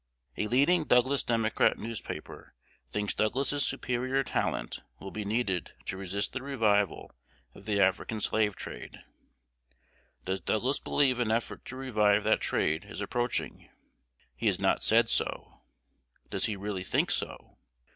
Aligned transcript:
A 0.35 0.47
leading 0.47 0.85
Douglas 0.85 1.21
Democrat 1.21 1.77
newspaper 1.77 2.55
thinks 2.89 3.13
Douglas's 3.13 3.63
superior 3.67 4.23
talent 4.23 4.79
will 4.99 5.11
be 5.11 5.23
needed 5.23 5.73
to 5.85 5.95
resist 5.95 6.33
the 6.33 6.41
revival 6.41 7.11
of 7.53 7.65
the 7.65 7.79
African 7.79 8.19
slave 8.19 8.55
trade. 8.55 9.03
Does 10.25 10.41
Douglas 10.41 10.79
believe 10.79 11.19
an 11.19 11.29
effort 11.29 11.63
to 11.65 11.75
revive 11.75 12.23
that 12.23 12.41
trade 12.41 12.85
is 12.85 12.99
approaching? 12.99 13.69
He 14.35 14.47
has 14.47 14.59
not 14.59 14.81
said 14.81 15.07
so. 15.07 15.61
Does 16.31 16.45
he 16.47 16.55
really 16.55 16.83
think 16.83 17.11
so? 17.11 17.59